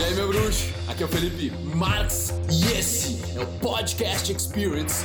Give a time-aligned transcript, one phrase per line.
[0.00, 0.66] E aí, meu bruxo?
[0.88, 5.04] Aqui é o Felipe Marx e esse é o Podcast Experience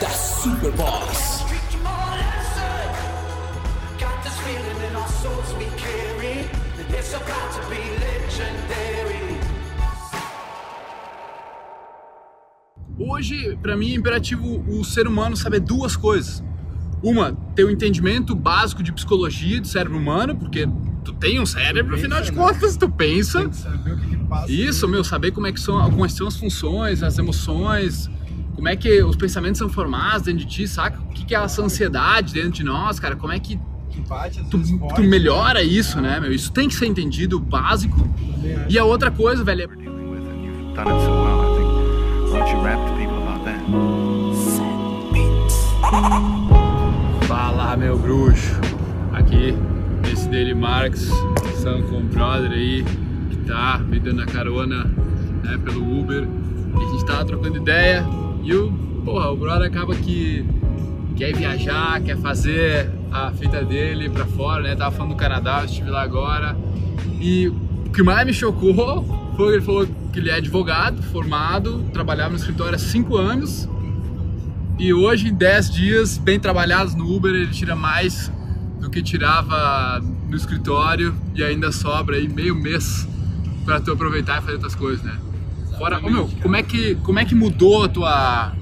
[0.00, 1.44] da Superboss.
[12.98, 16.42] Hoje, pra mim, é imperativo o ser humano saber duas coisas.
[17.00, 20.66] Uma, ter o um entendimento básico de psicologia do cérebro humano, porque
[21.08, 23.40] tu tem um cérebro, afinal de contas, tu pensa.
[23.40, 24.52] Tem que saber o que, que passa.
[24.52, 28.10] Isso, meu, saber como é que são, quais são as funções, as emoções,
[28.54, 31.00] como é que os pensamentos são formados dentro de ti, saca?
[31.00, 33.16] O que, que é essa ansiedade dentro de nós, cara?
[33.16, 33.58] Como é que
[34.06, 34.60] bate, tu,
[34.94, 36.30] tu melhora isso, né, meu?
[36.30, 38.06] Isso tem que ser entendido, básico.
[38.68, 39.68] E a outra coisa, velho, é?
[47.26, 48.60] Fala, meu bruxo.
[49.12, 49.56] Aqui,
[50.12, 52.84] esse dele Marx, o brother aí,
[53.30, 54.84] que tá me dando a carona
[55.42, 56.26] né, pelo Uber.
[56.78, 58.04] E a gente tava trocando ideia
[58.42, 58.72] e o,
[59.04, 60.44] porra, o brother acaba que
[61.16, 64.76] quer viajar, quer fazer a fita dele pra fora, né?
[64.76, 66.56] Tava falando do Canadá, eu estive lá agora.
[67.20, 69.04] E o que mais me chocou
[69.36, 73.68] foi que ele falou que ele é advogado, formado, trabalhava no escritório há 5 anos
[74.78, 78.30] e hoje, em 10 dias, bem trabalhados no Uber, ele tira mais
[78.78, 83.08] do que tirava no escritório e ainda sobra aí meio mês
[83.64, 85.18] para tu aproveitar e fazer outras coisas, né?
[85.76, 88.52] Fora, ô, meu, como é que como é que mudou a tua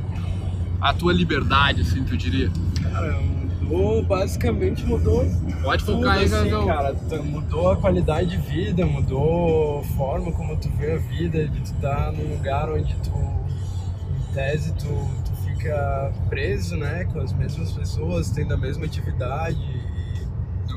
[0.81, 2.51] a tua liberdade, assim, tu diria?
[2.83, 5.25] Cara, mudou, basicamente mudou.
[5.63, 6.95] Pode focar aí, assim, cara.
[7.23, 11.73] Mudou a qualidade de vida, mudou a forma como tu vê a vida, de tu
[11.73, 14.87] estar num lugar onde tu, em tese, tu,
[15.25, 19.96] tu fica preso, né, com as mesmas pessoas, tendo a mesma atividade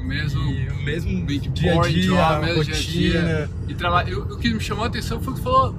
[0.09, 2.75] mesmo o mesmo big dia a dia, job, mesmo rotina.
[2.75, 3.49] dia a dia.
[3.67, 4.03] E traba...
[4.09, 5.75] eu, o que me chamou a atenção foi que falou,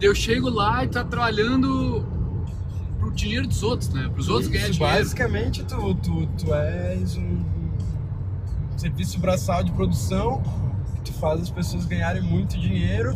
[0.00, 2.04] eu chego lá e tá trabalhando
[2.98, 4.10] pro dinheiro dos outros, né?
[4.12, 4.98] Pros outros ganhar Isso, dinheiro.
[4.98, 7.44] Basicamente, tu, tu, tu és um
[8.78, 10.42] serviço braçal de produção
[10.96, 13.14] que tu faz as pessoas ganharem muito dinheiro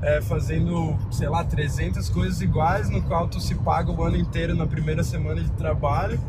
[0.00, 4.54] é, fazendo, sei lá, 300 coisas iguais, no qual tu se paga o ano inteiro
[4.54, 6.20] na primeira semana de trabalho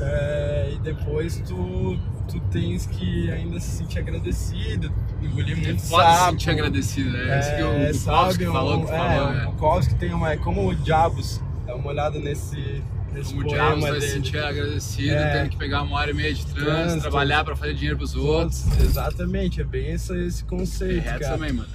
[0.00, 1.98] é, e depois tu,
[2.28, 4.92] tu tens que ainda se sentir agradecido,
[5.22, 6.30] engolir É muito foda se sapo.
[6.32, 7.38] sentir agradecido, né?
[7.40, 9.44] Esse que o É, Bukowski sabe, falou um- que é, falou, o né?
[9.46, 12.82] Bukowski tem uma, é como o Diabos, dá uma olhada nesse,
[13.12, 15.32] nesse Como o poema diabo vai se sentir agradecido, É.
[15.38, 17.00] tendo que pegar uma hora e meia de trânsito, Trânsito.
[17.02, 18.66] trabalhar pra fazer dinheiro pros outros.
[18.80, 21.34] Exatamente, é bem esse, esse conceito, reto cara.
[21.34, 21.68] também, mano.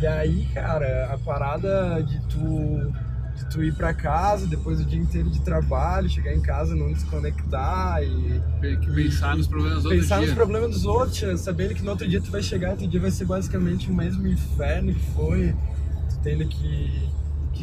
[0.00, 2.92] E aí, cara, a parada de tu,
[3.50, 8.02] tu ir pra casa depois do dia inteiro de trabalho, chegar em casa não desconectar
[8.02, 8.40] e
[8.94, 10.26] pensar nos problemas do outro pensar dia.
[10.26, 13.10] nos problemas dos outros, sabendo que no outro dia tu vai chegar, outro dia vai
[13.10, 15.54] ser basicamente o mesmo inferno que foi,
[16.08, 17.08] tu tendo que,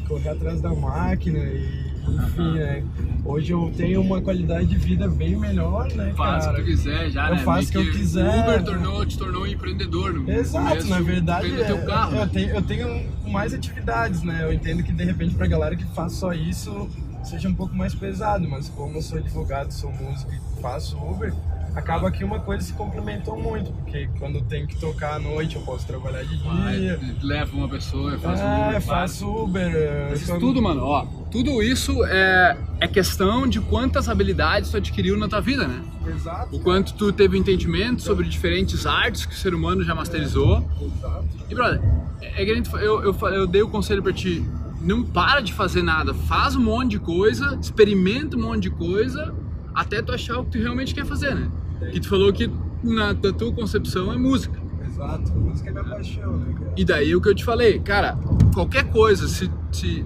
[0.02, 2.84] que correr atrás da máquina e enfim, né?
[3.26, 6.58] Hoje eu tenho uma qualidade de vida bem melhor, né, Faz o cara?
[6.58, 7.42] que tu quiser já, Eu né?
[7.44, 8.26] faço o que eu quiser.
[8.26, 10.14] O Uber tornou, te tornou um empreendedor.
[10.14, 12.30] No Exato, começo, na verdade do teu é, carro, eu, né?
[12.32, 14.40] tenho, eu tenho mais atividades, né?
[14.44, 16.90] Eu entendo que de repente pra galera que faz só isso
[17.24, 21.34] seja um pouco mais pesado, mas como eu sou advogado, sou músico e faço Uber,
[21.78, 25.56] acaba que uma coisa se complementou muito, porque quando eu tenho que tocar à noite
[25.58, 27.00] eu posso trabalhar de Vai, dia.
[27.22, 29.72] leva uma pessoa, eu faço É, Uber, faço Uber.
[29.76, 34.72] eh, Mas isso quando- tudo, mano, ó, tudo isso é, é questão de quantas habilidades
[34.72, 35.84] tu adquiriu na tua vida, né?
[36.08, 36.56] Exato.
[36.56, 40.68] O quanto tu teve entendimento sobre diferentes artes que o ser humano já masterizou.
[40.82, 41.26] Exato.
[41.48, 41.80] E, brother,
[42.22, 44.44] é, é eu, eu, fa- eu dei o conselho pra ti,
[44.82, 49.32] não para de fazer nada, faz um monte de coisa, experimenta um monte de coisa,
[49.76, 51.48] até tu achar o que tu realmente quer fazer, né?
[51.92, 52.50] Que tu falou que
[52.84, 54.60] na, na tua concepção é música.
[54.86, 55.32] Exato.
[55.34, 56.74] Música é minha paixão, né, cara?
[56.76, 58.18] E daí o que eu te falei, cara,
[58.54, 60.06] qualquer coisa, se, se...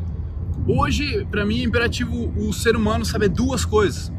[0.68, 4.12] hoje pra mim é imperativo o ser humano saber duas coisas.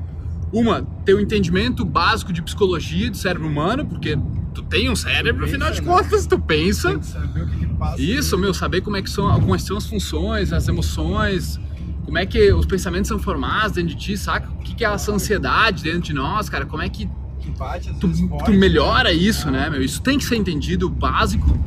[0.52, 4.18] Uma, ter o entendimento básico de psicologia do cérebro humano, porque
[4.54, 6.02] tu tem um cérebro, afinal de Pensa, né?
[6.02, 6.90] contas, tu pensa.
[6.90, 8.02] Tem que saber o que, que passa.
[8.02, 11.58] Isso, meu, saber como é que são, quais são as funções, as emoções,
[12.04, 14.50] como é que os pensamentos são formados dentro de ti, saca?
[14.50, 16.66] O que que é essa ansiedade dentro de nós, cara?
[16.66, 17.08] Como é que
[18.00, 18.08] Tu,
[18.44, 19.82] tu melhora isso, né, meu?
[19.82, 21.58] Isso tem que ser entendido, básico.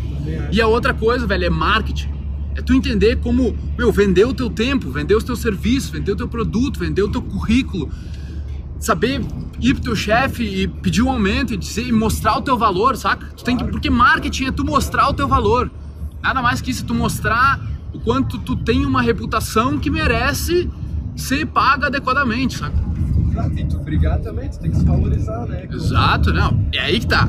[0.52, 2.10] E a outra coisa, velho, é marketing.
[2.56, 6.16] É tu entender como, meu, vender o teu tempo, vender os teus serviços, vender o
[6.16, 7.90] teu produto, vender o teu currículo.
[8.80, 9.22] Saber
[9.60, 12.96] ir pro teu chefe e pedir um aumento e dizer, e mostrar o teu valor,
[12.96, 13.28] saca?
[13.36, 15.72] Tu tem que, porque marketing é tu mostrar o teu valor.
[16.22, 17.60] Nada mais que isso, tu mostrar
[17.94, 20.70] o quanto tu tem uma reputação que merece
[21.16, 22.78] ser paga adequadamente, saca?
[23.40, 25.68] Exato, e tu brigar também, tu tem que se valorizar, né?
[25.72, 26.66] Exato, não.
[26.74, 27.28] É aí que tá.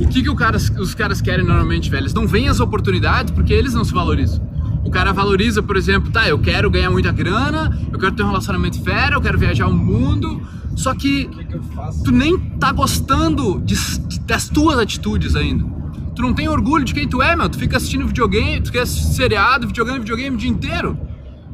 [0.00, 2.02] o que, que o cara, os caras querem normalmente, velho?
[2.02, 4.40] Eles não veem as oportunidades porque eles não se valorizam.
[4.84, 8.26] O cara valoriza, por exemplo, tá, eu quero ganhar muita grana, eu quero ter um
[8.26, 10.42] relacionamento fera, eu quero viajar o mundo,
[10.74, 12.02] só que que, que eu faço?
[12.02, 13.76] tu nem tá gostando de-
[14.26, 15.64] das tuas atitudes ainda.
[16.16, 17.48] Tu não tem orgulho de quem tu é, meu.
[17.48, 20.98] Tu fica assistindo videogame, tu quer seriado, videogame, videogame o dia inteiro.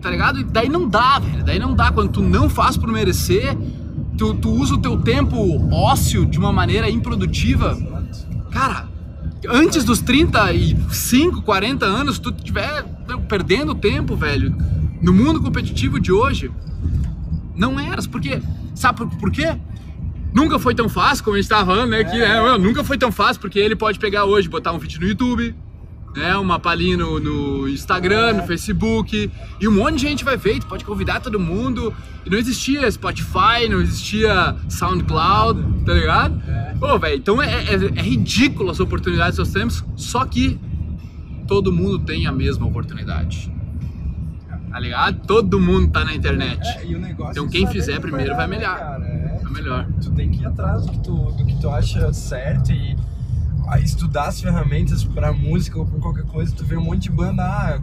[0.00, 0.41] Tá ligado?
[0.41, 1.45] E daí não dá, velho.
[1.45, 1.93] Daí não dá.
[1.93, 3.56] Quando tu não faz por merecer,
[4.19, 5.37] tu, tu usa o teu tempo
[5.73, 7.79] ósseo de uma maneira improdutiva.
[8.50, 8.88] Cara,
[9.49, 12.85] antes dos 35, 40 anos, tu tiver
[13.29, 14.55] perdendo tempo, velho,
[15.00, 16.50] no mundo competitivo de hoje,
[17.56, 18.43] não eras, porque.
[18.75, 19.56] Sabe por, por quê?
[20.32, 22.05] Nunca foi tão fácil, como a gente tava falando, né?
[22.05, 25.00] Que, né, meu, nunca foi tão fácil, porque ele pode pegar hoje, botar um vídeo
[25.00, 25.55] no YouTube,
[26.16, 26.37] né?
[26.37, 30.66] Uma palhinha no, no Instagram, no Facebook, e um monte de gente vai ver, tu
[30.66, 31.93] pode convidar todo mundo.
[32.26, 36.43] E não existia Spotify, não existia SoundCloud, tá ligado?
[36.78, 40.58] Pô, velho, então é, é, é ridículo as oportunidades que nós temos, só que
[41.46, 43.52] todo mundo tem a mesma oportunidade.
[44.70, 45.26] Tá ligado?
[45.26, 46.61] Todo mundo tá na internet.
[46.76, 48.99] É, e o negócio Então é quem fizer primeiro vai melhor.
[49.00, 49.38] né?
[49.43, 49.87] É, É melhor.
[50.02, 52.94] tu tem que ir atrás do que tu, do que tu acha certo e
[53.70, 56.55] ah, estudar as ferramentas pra música ou pra qualquer coisa.
[56.55, 57.81] Tu vê um monte de banda, ah,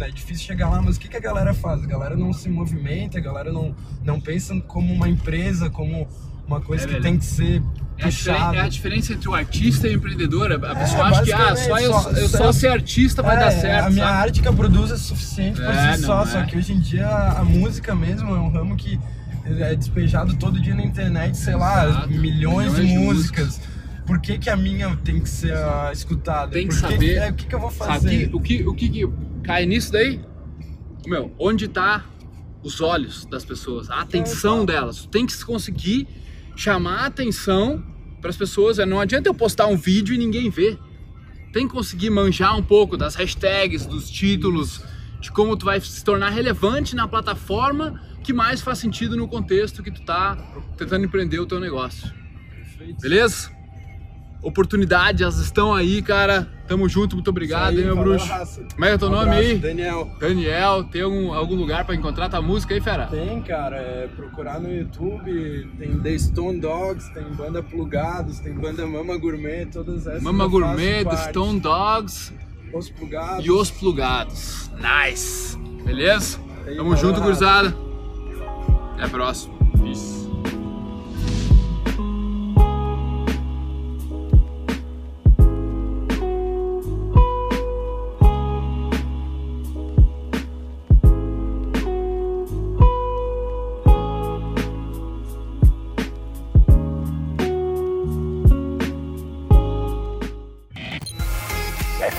[0.00, 1.82] é difícil chegar lá, mas o que, que a galera faz?
[1.82, 3.74] A galera não se movimenta, a galera não,
[4.04, 6.08] não pensa como uma empresa, como
[6.46, 7.02] uma coisa É, que velho.
[7.04, 7.62] tem que ser
[7.98, 8.56] É a, puxada.
[8.56, 10.50] é a diferença entre o artista e o empreendedor.
[10.52, 13.36] A a pessoa acha que ah, só eu, basicamente, eu só- só ser artista vai
[13.36, 13.86] É, dar certo.
[13.86, 14.18] A minha sabe?
[14.18, 16.26] arte que eu produzo é suficiente por É, si só, é.
[16.26, 18.98] só que hoje em dia a música mesmo é um ramo que
[19.44, 22.08] é despejado todo dia na internet, sei lá, Exato.
[22.08, 23.60] milhões, de Milhões de músicas.
[24.10, 26.50] Por que, que a minha tem que ser ah, escutada?
[26.50, 27.14] Tem que Por saber.
[27.16, 28.28] é, o que, que eu vou Sabe fazer?
[28.28, 29.08] que- o, que, o que que
[29.44, 30.20] cai nisso daí?
[31.06, 32.04] Meu, onde tá
[32.62, 35.06] os olhos das pessoas, a atenção delas.
[35.06, 36.08] Tem que conseguir
[36.56, 37.82] chamar a atenção
[38.20, 38.78] para as pessoas.
[38.80, 40.76] É, Não adianta eu postar um vídeo e ninguém vê.
[41.52, 44.82] Tem que conseguir manjar um pouco das hashtags, dos títulos,
[45.20, 49.82] de como tu vai se tornar relevante na plataforma que mais faz sentido no contexto
[49.82, 50.36] que tu tá
[50.76, 52.12] tentando empreender o teu negócio.
[52.50, 53.00] Perfeito.
[53.00, 53.50] Beleza?
[54.42, 56.48] Oportunidades, elas estão aí, cara.
[56.66, 58.26] Tamo junto, muito obrigado, aí, hein, meu bruxo.
[58.26, 58.62] raça.
[58.72, 59.58] Como é que é o teu Um nome abraço, aí?
[59.58, 60.10] Daniel.
[60.18, 63.06] Daniel, tem algum, algum lugar pra encontrar tua música aí, fera?
[63.06, 68.86] Tem, cara, é procurar no YouTube, tem The Stone Dogs, tem banda Plugados, tem banda
[68.86, 70.22] Mama Gourmet, todas essas.
[70.22, 71.16] Mama Gourmet, The.
[71.28, 72.32] Stone Dogs
[72.72, 73.44] Os Plugados.
[73.44, 74.70] e Os Plugados.
[74.78, 75.58] Nice!
[75.84, 76.38] Beleza?
[76.66, 77.74] Aí, Tamo junto, gurizada.
[78.94, 79.59] Até a próxima.